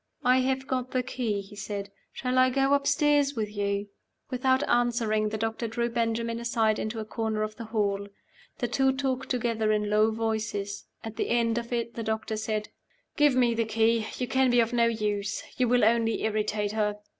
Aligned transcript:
"I 0.23 0.39
have 0.39 0.65
got 0.65 0.89
the 0.89 1.03
key," 1.03 1.41
he 1.41 1.55
said. 1.55 1.91
"Shall 2.11 2.39
I 2.39 2.49
go 2.49 2.73
upstairs 2.73 3.35
with 3.35 3.55
you?" 3.55 3.89
Without 4.31 4.67
answering, 4.67 5.29
the 5.29 5.37
doctor 5.37 5.67
drew 5.67 5.89
Benjamin 5.91 6.39
aside 6.39 6.79
into 6.79 6.99
a 6.99 7.05
corner 7.05 7.43
of 7.43 7.55
the 7.55 7.65
hall. 7.65 8.07
The 8.57 8.67
two 8.67 8.93
talked 8.93 9.29
together 9.29 9.71
in 9.71 9.91
low 9.91 10.09
voices. 10.09 10.85
At 11.03 11.17
the 11.17 11.29
end 11.29 11.59
of 11.59 11.71
it 11.71 11.93
the 11.93 12.01
doctor 12.01 12.35
said, 12.35 12.69
"Give 13.15 13.35
me 13.35 13.53
the 13.53 13.63
key. 13.65 14.07
You 14.17 14.27
can 14.27 14.49
be 14.49 14.59
of 14.59 14.73
no 14.73 14.87
use; 14.87 15.43
you 15.59 15.67
will 15.67 15.85
only 15.85 16.23
irritate 16.23 16.71
her." 16.71 16.97